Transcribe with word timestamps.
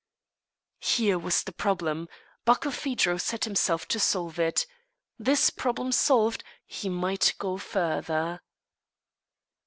Here 0.79 1.19
was 1.19 1.43
the 1.43 1.51
problem. 1.51 2.09
Barkilphedro 2.43 3.21
set 3.21 3.43
himself 3.45 3.87
to 3.89 3.99
solve 3.99 4.39
it. 4.39 4.65
This 5.19 5.51
problem 5.51 5.91
solved, 5.91 6.43
he 6.65 6.89
might 6.89 7.35
go 7.37 7.59
further. 7.59 8.41